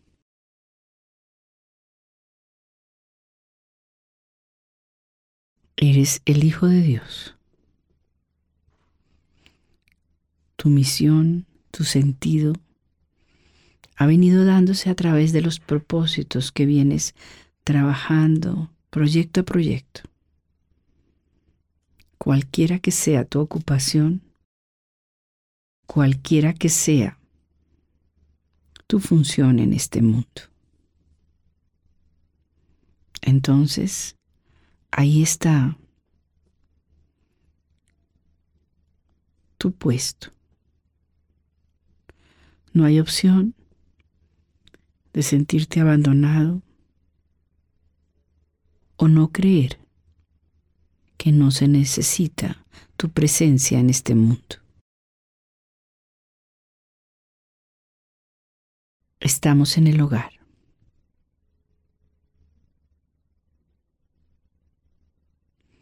Eres 5.81 6.21
el 6.25 6.43
Hijo 6.43 6.67
de 6.67 6.81
Dios. 6.81 7.35
Tu 10.55 10.69
misión, 10.69 11.45
tu 11.71 11.83
sentido, 11.83 12.53
ha 13.95 14.05
venido 14.05 14.45
dándose 14.45 14.89
a 14.89 14.95
través 14.95 15.31
de 15.31 15.41
los 15.41 15.59
propósitos 15.59 16.51
que 16.51 16.65
vienes 16.65 17.15
trabajando 17.63 18.71
proyecto 18.89 19.41
a 19.41 19.43
proyecto 19.43 20.01
cualquiera 22.19 22.79
que 22.79 22.91
sea 22.91 23.25
tu 23.25 23.39
ocupación, 23.39 24.21
cualquiera 25.87 26.53
que 26.53 26.69
sea 26.69 27.17
tu 28.85 28.99
función 28.99 29.57
en 29.57 29.73
este 29.73 30.01
mundo. 30.01 30.41
Entonces, 33.21 34.15
ahí 34.91 35.21
está 35.21 35.77
tu 39.57 39.71
puesto. 39.71 40.31
No 42.73 42.85
hay 42.85 42.99
opción 42.99 43.55
de 45.13 45.23
sentirte 45.23 45.79
abandonado 45.81 46.61
o 48.95 49.07
no 49.07 49.31
creer 49.31 49.79
que 51.17 51.31
no 51.31 51.51
se 51.51 51.67
necesita 51.67 52.65
tu 52.95 53.09
presencia 53.09 53.79
en 53.79 53.89
este 53.89 54.15
mundo. 54.15 54.59
estamos 59.19 59.77
en 59.77 59.87
el 59.87 60.01
hogar. 60.01 60.38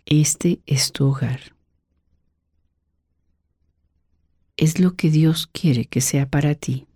Este 0.10 0.62
es 0.66 0.94
tu 0.94 1.06
hogar. 1.06 1.54
Es 4.56 4.80
lo 4.80 4.96
que 4.96 5.12
Dios 5.12 5.48
quiere 5.48 5.84
que 5.84 6.00
sea 6.00 6.30
para 6.30 6.56
ti. 6.56 6.88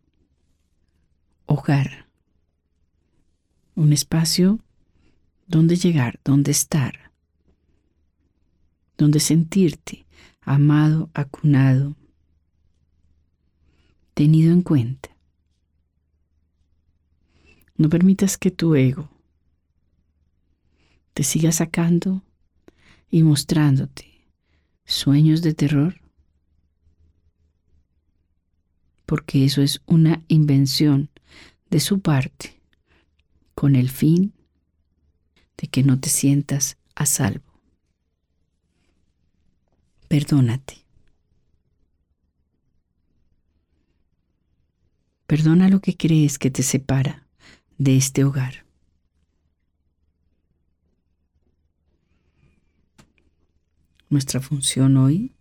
Hogar. 1.45 2.07
Un 3.75 3.91
espacio 3.91 4.59
donde 5.45 5.75
llegar, 5.75 6.21
donde 6.23 6.51
estar, 6.51 7.11
donde 8.97 9.19
sentirte 9.19 10.05
amado, 10.39 11.09
acunado, 11.13 11.97
tenido 14.13 14.53
en 14.53 14.61
cuenta. 14.61 15.09
No 17.75 17.89
permitas 17.89 18.37
que 18.37 18.51
tu 18.51 18.73
ego 18.73 19.09
te 21.13 21.23
siga 21.23 21.51
sacando 21.51 22.23
y 23.11 23.23
mostrándote 23.23 24.07
sueños 24.85 25.41
de 25.41 25.53
terror, 25.53 26.01
porque 29.05 29.45
eso 29.45 29.61
es 29.61 29.81
una 29.85 30.23
invención 30.29 31.09
de 31.69 31.81
su 31.81 31.99
parte 31.99 32.61
con 33.53 33.75
el 33.75 33.89
fin 33.89 34.33
de 35.57 35.67
que 35.67 35.83
no 35.83 35.99
te 35.99 36.09
sientas 36.09 36.77
a 36.95 37.05
salvo. 37.05 37.43
Perdónate. 40.07 40.77
Perdona 45.27 45.69
lo 45.69 45.79
que 45.79 45.95
crees 45.95 46.39
que 46.39 46.51
te 46.51 46.63
separa 46.63 47.27
de 47.77 47.95
este 47.95 48.23
hogar. 48.23 48.65
Nuestra 54.11 54.41
función 54.41 54.97
hoy 54.97 55.31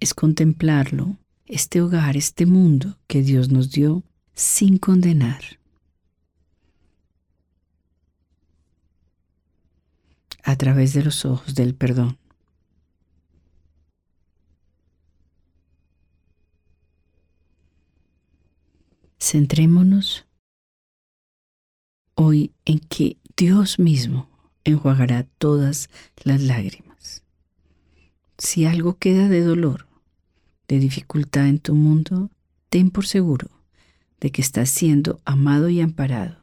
es 0.00 0.14
contemplarlo, 0.14 1.16
este 1.46 1.80
hogar, 1.80 2.16
este 2.16 2.44
mundo 2.44 2.98
que 3.06 3.22
Dios 3.22 3.50
nos 3.50 3.70
dio, 3.70 4.02
sin 4.34 4.78
condenar. 4.78 5.42
a 10.46 10.56
través 10.56 10.92
de 10.92 11.02
los 11.02 11.24
ojos 11.24 11.54
del 11.54 11.74
perdón. 11.74 12.18
Centrémonos 19.18 20.26
hoy 22.14 22.52
en 22.66 22.78
que 22.80 23.16
Dios 23.38 23.78
mismo 23.78 24.28
enjuagará 24.64 25.22
todas 25.38 25.88
las 26.24 26.42
lágrimas. 26.42 26.93
Si 28.38 28.64
algo 28.64 28.98
queda 28.98 29.28
de 29.28 29.42
dolor, 29.42 29.86
de 30.68 30.78
dificultad 30.78 31.48
en 31.48 31.58
tu 31.58 31.74
mundo, 31.74 32.30
ten 32.68 32.90
por 32.90 33.06
seguro 33.06 33.48
de 34.20 34.32
que 34.32 34.42
estás 34.42 34.70
siendo 34.70 35.20
amado 35.24 35.68
y 35.68 35.80
amparado, 35.80 36.38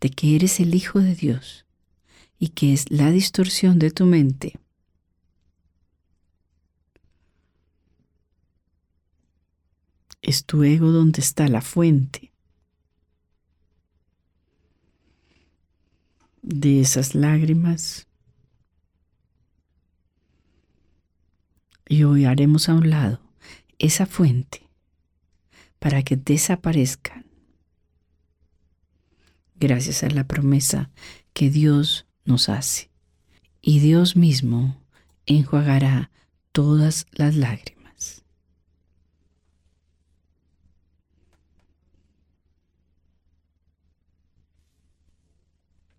de 0.00 0.10
que 0.10 0.34
eres 0.34 0.60
el 0.60 0.74
Hijo 0.74 1.00
de 1.00 1.14
Dios 1.14 1.66
y 2.38 2.48
que 2.48 2.72
es 2.72 2.90
la 2.90 3.10
distorsión 3.10 3.78
de 3.78 3.90
tu 3.90 4.06
mente. 4.06 4.58
Es 10.22 10.44
tu 10.44 10.64
ego 10.64 10.90
donde 10.90 11.20
está 11.20 11.48
la 11.48 11.60
fuente 11.60 12.32
de 16.40 16.80
esas 16.80 17.14
lágrimas. 17.14 18.06
Y 21.94 22.02
hoy 22.02 22.24
haremos 22.24 22.68
a 22.68 22.74
un 22.74 22.90
lado 22.90 23.20
esa 23.78 24.04
fuente 24.04 24.68
para 25.78 26.02
que 26.02 26.16
desaparezcan. 26.16 27.24
Gracias 29.54 30.02
a 30.02 30.10
la 30.10 30.26
promesa 30.26 30.90
que 31.34 31.50
Dios 31.50 32.04
nos 32.24 32.48
hace. 32.48 32.90
Y 33.60 33.78
Dios 33.78 34.16
mismo 34.16 34.82
enjuagará 35.26 36.10
todas 36.50 37.06
las 37.12 37.36
lágrimas. 37.36 38.24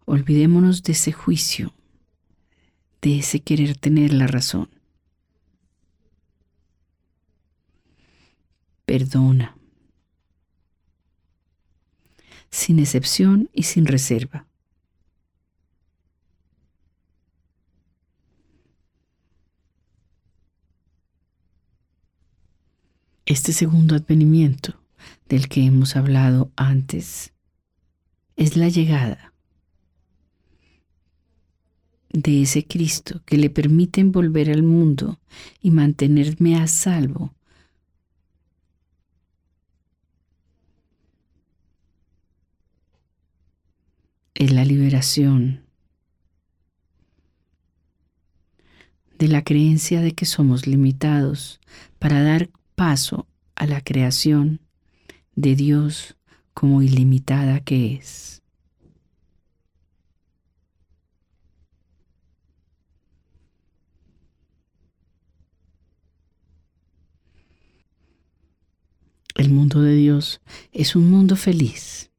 Olvidémonos 0.03 0.83
de 0.83 0.91
ese 0.91 1.13
juicio, 1.13 1.73
de 3.01 3.19
ese 3.19 3.39
querer 3.39 3.77
tener 3.77 4.11
la 4.11 4.27
razón. 4.27 4.74
Perdona, 8.85 9.57
sin 12.49 12.79
excepción 12.79 13.49
y 13.53 13.63
sin 13.63 13.85
reserva. 13.85 14.45
Este 23.25 23.53
segundo 23.53 23.95
advenimiento 23.95 24.79
del 25.27 25.49
que 25.49 25.65
hemos 25.65 25.95
hablado 25.95 26.51
antes 26.55 27.33
es 28.35 28.55
la 28.55 28.69
llegada 28.69 29.33
de 32.09 32.43
ese 32.43 32.65
Cristo 32.65 33.21
que 33.25 33.37
le 33.37 33.49
permite 33.49 33.99
envolver 33.99 34.51
al 34.51 34.63
mundo 34.63 35.19
y 35.61 35.71
mantenerme 35.71 36.55
a 36.57 36.67
salvo. 36.67 37.33
Es 44.35 44.51
la 44.51 44.65
liberación 44.65 45.63
de 49.17 49.29
la 49.29 49.45
creencia 49.45 50.01
de 50.01 50.11
que 50.11 50.25
somos 50.25 50.67
limitados 50.67 51.61
para 51.99 52.21
dar 52.21 52.49
paso 52.75 53.27
a 53.55 53.65
la 53.65 53.79
creación 53.79 54.59
de 55.35 55.55
Dios 55.55 56.17
como 56.53 56.81
ilimitada 56.81 57.61
que 57.61 57.95
es. 57.95 58.41
El 69.35 69.49
mundo 69.49 69.81
de 69.81 69.95
Dios 69.95 70.41
es 70.73 70.97
un 70.97 71.09
mundo 71.09 71.37
feliz. 71.37 72.11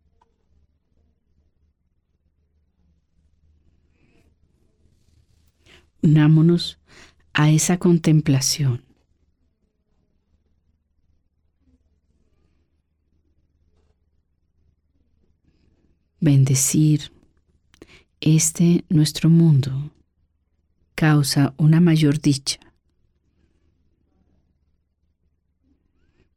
Unámonos 6.07 6.79
a 7.33 7.51
esa 7.51 7.79
contemplación 7.79 8.81
bendecir 16.21 17.11
este 18.21 18.85
nuestro 18.89 19.29
mundo 19.29 19.91
causa 20.95 21.55
una 21.57 21.81
mayor 21.81 22.21
dicha. 22.21 22.61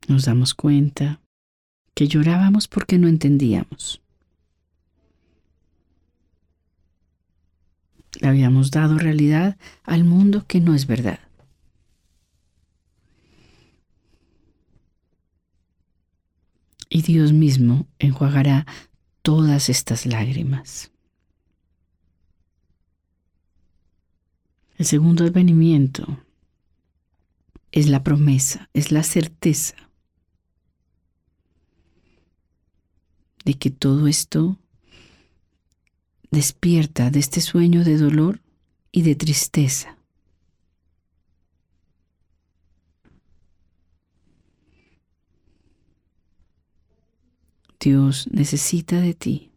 Nos 0.08 0.26
damos 0.26 0.56
cuenta 0.56 1.22
que 1.94 2.08
llorábamos 2.08 2.68
porque 2.68 2.98
no 2.98 3.08
entendíamos. 3.08 4.02
Le 8.20 8.28
habíamos 8.28 8.72
dado 8.72 8.98
realidad 8.98 9.58
al 9.84 10.04
mundo 10.04 10.46
que 10.48 10.60
no 10.60 10.74
es 10.74 10.88
verdad. 10.88 11.20
Y 16.90 17.04
Dios 17.04 17.34
mismo 17.34 17.88
enjuagará 18.00 18.66
todas 19.22 19.70
estas 19.70 20.06
lágrimas. 20.06 20.92
El 24.78 24.86
segundo 24.86 25.26
advenimiento 25.26 26.24
es 27.72 27.90
la 27.90 28.04
promesa, 28.04 28.70
es 28.74 28.92
la 28.92 29.04
certeza 29.04 29.76
de 33.46 33.54
que 33.56 33.70
todo 33.70 34.08
esto 34.08 34.58
despierta 36.32 37.10
de 37.10 37.20
este 37.20 37.42
sueño 37.42 37.84
de 37.84 37.98
dolor 37.98 38.42
y 38.92 39.02
de 39.04 39.16
tristeza. 39.16 39.98
Dios 47.80 48.28
necesita 48.32 49.00
de 49.00 49.14
ti. 49.14 49.52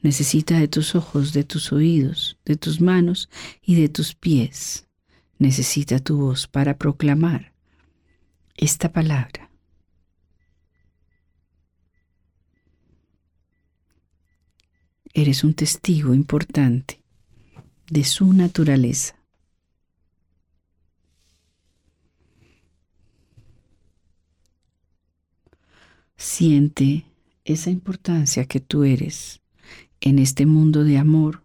Necesita 0.00 0.58
de 0.58 0.68
tus 0.68 0.94
ojos, 0.94 1.32
de 1.32 1.44
tus 1.44 1.72
oídos, 1.72 2.38
de 2.44 2.56
tus 2.56 2.80
manos 2.80 3.28
y 3.60 3.74
de 3.74 3.88
tus 3.88 4.14
pies. 4.14 4.86
Necesita 5.38 5.98
tu 5.98 6.16
voz 6.16 6.46
para 6.46 6.78
proclamar 6.78 7.52
esta 8.56 8.90
palabra. 8.92 9.45
Eres 15.18 15.44
un 15.44 15.54
testigo 15.54 16.12
importante 16.12 17.00
de 17.90 18.04
su 18.04 18.34
naturaleza. 18.34 19.16
Siente 26.18 27.06
esa 27.46 27.70
importancia 27.70 28.44
que 28.44 28.60
tú 28.60 28.84
eres 28.84 29.40
en 30.02 30.18
este 30.18 30.44
mundo 30.44 30.84
de 30.84 30.98
amor 30.98 31.42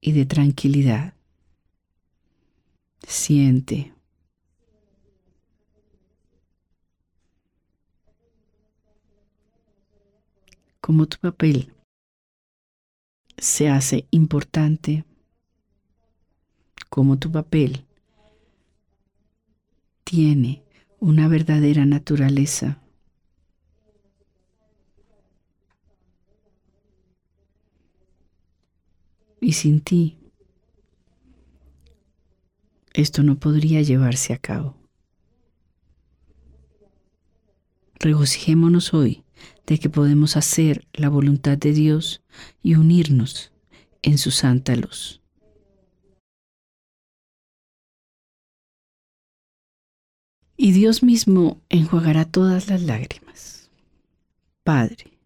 y 0.00 0.12
de 0.12 0.24
tranquilidad. 0.24 1.14
Siente. 3.04 3.92
Como 10.80 11.06
tu 11.08 11.18
papel 11.18 11.72
se 13.38 13.68
hace 13.68 14.06
importante, 14.10 15.04
como 16.88 17.18
tu 17.18 17.30
papel 17.30 17.84
tiene 20.04 20.62
una 21.00 21.28
verdadera 21.28 21.84
naturaleza 21.84 22.80
y 29.40 29.52
sin 29.52 29.80
ti 29.80 30.18
esto 32.94 33.22
no 33.22 33.38
podría 33.38 33.82
llevarse 33.82 34.32
a 34.32 34.38
cabo. 34.38 34.74
Regocijémonos 37.98 38.94
hoy 38.94 39.25
de 39.66 39.78
que 39.78 39.88
podemos 39.88 40.36
hacer 40.36 40.86
la 40.92 41.08
voluntad 41.08 41.58
de 41.58 41.72
Dios 41.72 42.22
y 42.62 42.74
unirnos 42.74 43.52
en 44.02 44.18
su 44.18 44.30
santa 44.30 44.76
luz. 44.76 45.20
Y 50.56 50.72
Dios 50.72 51.02
mismo 51.02 51.60
enjuagará 51.68 52.24
todas 52.24 52.68
las 52.68 52.82
lágrimas. 52.82 53.70
Padre, 54.64 55.18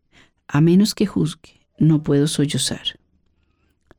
a 0.48 0.60
menos 0.60 0.94
que 0.94 1.06
juzgue, 1.06 1.60
no 1.78 2.02
puedo 2.02 2.26
sollozar. 2.26 2.98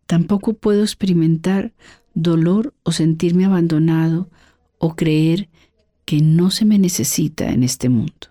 Tampoco 0.07 0.53
puedo 0.53 0.81
experimentar 0.81 1.73
dolor 2.13 2.73
o 2.83 2.91
sentirme 2.91 3.45
abandonado 3.45 4.29
o 4.77 4.95
creer 4.95 5.49
que 6.03 6.21
no 6.21 6.51
se 6.51 6.65
me 6.65 6.77
necesita 6.77 7.51
en 7.51 7.63
este 7.63 7.87
mundo. 7.87 8.30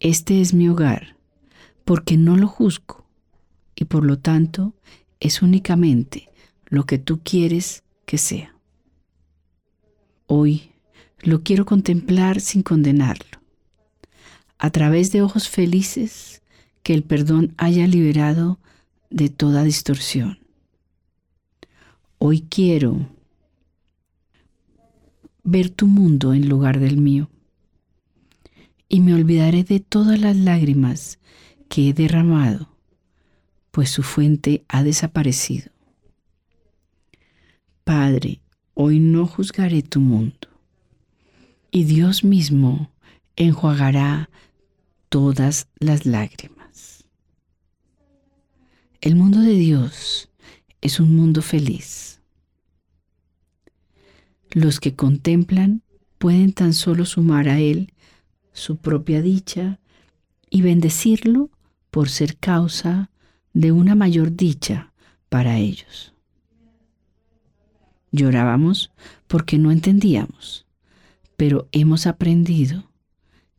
Este 0.00 0.42
es 0.42 0.52
mi 0.52 0.68
hogar 0.68 1.16
porque 1.84 2.18
no 2.18 2.36
lo 2.36 2.48
juzgo 2.48 3.06
y 3.74 3.86
por 3.86 4.04
lo 4.04 4.18
tanto 4.18 4.74
es 5.20 5.40
únicamente 5.40 6.28
lo 6.66 6.84
que 6.84 6.98
tú 6.98 7.20
quieres 7.22 7.82
que 8.04 8.18
sea. 8.18 8.54
Hoy 10.26 10.72
lo 11.20 11.42
quiero 11.42 11.64
contemplar 11.64 12.40
sin 12.40 12.62
condenarlo. 12.62 13.40
A 14.58 14.70
través 14.70 15.12
de 15.12 15.22
ojos 15.22 15.48
felices 15.48 16.42
que 16.82 16.92
el 16.92 17.02
perdón 17.02 17.54
haya 17.56 17.86
liberado 17.86 18.58
de 19.08 19.30
toda 19.30 19.64
distorsión. 19.64 20.40
Hoy 22.18 22.42
quiero 22.42 23.08
ver 25.42 25.70
tu 25.70 25.86
mundo 25.86 26.34
en 26.34 26.48
lugar 26.48 26.80
del 26.80 26.98
mío 26.98 27.30
y 28.88 29.00
me 29.00 29.14
olvidaré 29.14 29.64
de 29.64 29.80
todas 29.80 30.20
las 30.20 30.36
lágrimas 30.36 31.18
que 31.68 31.88
he 31.88 31.92
derramado, 31.92 32.68
pues 33.70 33.90
su 33.90 34.02
fuente 34.02 34.64
ha 34.68 34.82
desaparecido. 34.82 35.70
Padre, 37.84 38.40
hoy 38.74 39.00
no 39.00 39.26
juzgaré 39.26 39.82
tu 39.82 40.00
mundo, 40.00 40.48
y 41.70 41.84
Dios 41.84 42.24
mismo 42.24 42.90
enjuagará 43.36 44.30
todas 45.08 45.68
las 45.78 46.06
lágrimas. 46.06 47.04
El 49.00 49.14
mundo 49.14 49.40
de 49.40 49.52
Dios 49.52 50.30
es 50.80 51.00
un 51.00 51.14
mundo 51.14 51.42
feliz. 51.42 52.20
Los 54.50 54.80
que 54.80 54.94
contemplan 54.94 55.82
pueden 56.18 56.52
tan 56.52 56.72
solo 56.72 57.04
sumar 57.04 57.48
a 57.48 57.60
Él 57.60 57.92
su 58.56 58.78
propia 58.78 59.20
dicha 59.20 59.78
y 60.48 60.62
bendecirlo 60.62 61.50
por 61.90 62.08
ser 62.08 62.38
causa 62.38 63.10
de 63.52 63.70
una 63.70 63.94
mayor 63.94 64.34
dicha 64.34 64.92
para 65.28 65.58
ellos. 65.58 66.14
Llorábamos 68.12 68.90
porque 69.26 69.58
no 69.58 69.70
entendíamos, 69.70 70.66
pero 71.36 71.68
hemos 71.72 72.06
aprendido 72.06 72.90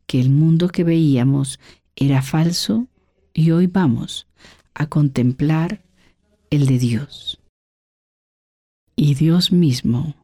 que 0.06 0.20
el 0.20 0.30
mundo 0.30 0.68
que 0.68 0.84
veíamos 0.84 1.60
era 1.94 2.22
falso 2.22 2.88
y 3.32 3.52
hoy 3.52 3.68
vamos 3.68 4.26
a 4.74 4.86
contemplar 4.88 5.84
el 6.50 6.66
de 6.66 6.78
Dios. 6.78 7.40
Y 8.96 9.14
Dios 9.14 9.52
mismo 9.52 10.16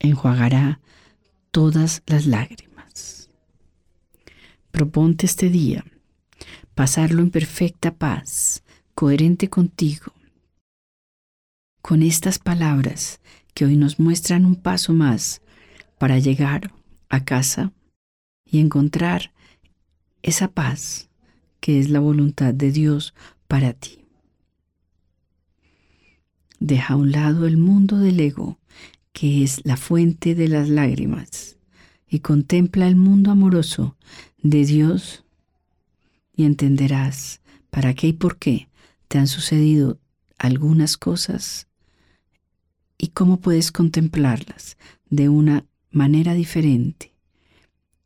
enjuagará 0.00 0.80
todas 1.52 2.02
las 2.06 2.26
lágrimas. 2.26 2.69
Proponte 4.70 5.26
este 5.26 5.50
día 5.50 5.84
pasarlo 6.74 7.22
en 7.22 7.30
perfecta 7.30 7.94
paz, 7.94 8.62
coherente 8.94 9.50
contigo, 9.50 10.14
con 11.82 12.02
estas 12.02 12.38
palabras 12.38 13.20
que 13.52 13.64
hoy 13.66 13.76
nos 13.76 13.98
muestran 13.98 14.46
un 14.46 14.56
paso 14.56 14.92
más 14.92 15.42
para 15.98 16.18
llegar 16.18 16.72
a 17.08 17.24
casa 17.24 17.72
y 18.44 18.60
encontrar 18.60 19.32
esa 20.22 20.48
paz 20.48 21.10
que 21.60 21.78
es 21.78 21.90
la 21.90 22.00
voluntad 22.00 22.54
de 22.54 22.72
Dios 22.72 23.12
para 23.48 23.74
ti. 23.74 24.06
Deja 26.58 26.94
a 26.94 26.96
un 26.96 27.12
lado 27.12 27.46
el 27.46 27.58
mundo 27.58 27.98
del 27.98 28.20
ego, 28.20 28.58
que 29.12 29.42
es 29.42 29.60
la 29.64 29.76
fuente 29.76 30.34
de 30.34 30.48
las 30.48 30.68
lágrimas, 30.68 31.58
y 32.10 32.18
contempla 32.18 32.88
el 32.88 32.96
mundo 32.96 33.30
amoroso 33.30 33.96
de 34.42 34.66
Dios 34.66 35.24
y 36.34 36.44
entenderás 36.44 37.40
para 37.70 37.94
qué 37.94 38.08
y 38.08 38.12
por 38.12 38.36
qué 38.36 38.68
te 39.06 39.18
han 39.18 39.28
sucedido 39.28 39.98
algunas 40.36 40.96
cosas 40.96 41.68
y 42.98 43.08
cómo 43.08 43.38
puedes 43.38 43.70
contemplarlas 43.70 44.76
de 45.08 45.28
una 45.28 45.64
manera 45.90 46.34
diferente. 46.34 47.14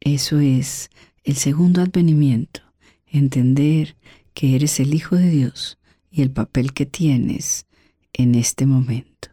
Eso 0.00 0.38
es 0.38 0.90
el 1.24 1.36
segundo 1.36 1.80
advenimiento, 1.80 2.60
entender 3.06 3.96
que 4.34 4.54
eres 4.54 4.78
el 4.80 4.92
Hijo 4.92 5.16
de 5.16 5.30
Dios 5.30 5.78
y 6.10 6.22
el 6.22 6.30
papel 6.30 6.74
que 6.74 6.84
tienes 6.84 7.66
en 8.12 8.34
este 8.34 8.66
momento. 8.66 9.30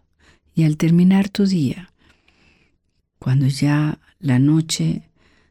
Y 0.56 0.64
al 0.64 0.78
terminar 0.78 1.30
tu 1.30 1.46
día, 1.46 1.92
cuando 3.20 3.48
ya 3.48 4.00
la 4.22 4.40
noche 4.40 5.10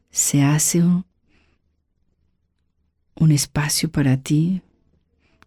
se 0.09 0.43
hace 0.43 0.81
un, 0.83 1.05
espacio 3.31 3.91
para 3.91 4.17
ti, 4.17 4.61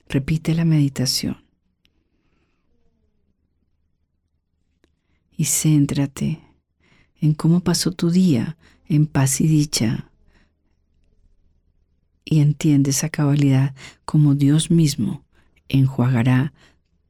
repite 0.08 0.54
la 0.54 0.64
meditación. 0.64 1.44
Y 5.36 5.46
céntrate 5.46 6.40
en 7.20 7.34
cómo 7.34 7.60
pasó 7.60 7.90
tu 7.90 8.10
día 8.10 8.56
en 8.86 9.06
paz 9.06 9.40
y 9.40 9.48
dicha 9.48 10.10
y 12.24 12.40
entiende 12.40 12.90
esa 12.90 13.08
cabalidad 13.08 13.74
como 14.04 14.34
Dios 14.34 14.70
mismo 14.70 15.24
enjuagará 15.68 16.52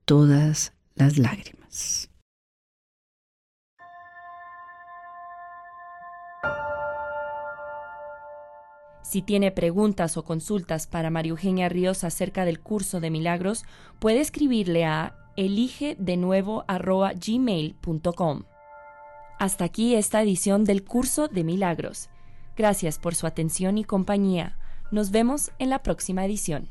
todas 0.05 0.73
las 0.95 1.19
lágrimas. 1.19 2.09
Si 9.05 9.21
tiene 9.21 9.53
preguntas 9.53 10.17
o 10.17 10.25
consultas 10.25 10.87
para 10.87 11.11
María 11.11 11.31
Eugenia 11.31 11.69
Ríos 11.69 12.05
acerca 12.05 12.47
del 12.47 12.59
curso 12.59 13.01
de 13.01 13.11
milagros, 13.11 13.65
puede 13.99 14.21
escribirle 14.21 14.87
a 14.87 15.15
elige 15.37 15.95
de 15.99 16.17
nuevo 16.17 16.65
Hasta 19.39 19.67
aquí 19.67 19.95
esta 19.95 20.23
edición 20.23 20.65
del 20.65 20.85
curso 20.85 21.29
de 21.29 21.45
milagros. 21.45 22.09
Gracias 22.57 22.99
por 22.99 23.15
su 23.15 23.27
atención 23.27 23.77
y 23.77 23.85
compañía. 23.85 24.57
Nos 24.91 25.11
vemos 25.11 25.53
en 25.59 25.69
la 25.69 25.83
próxima 25.83 26.25
edición. 26.25 26.71